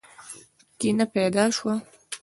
[0.79, 1.75] کینه پیدا شوه.